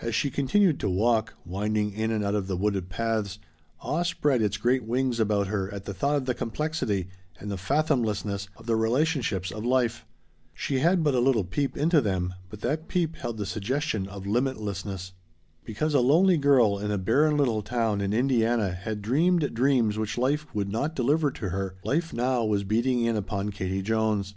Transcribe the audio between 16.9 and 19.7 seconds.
a barren little town in Indiana had dreamed